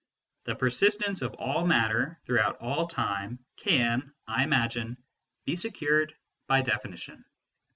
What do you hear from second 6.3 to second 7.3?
by definition.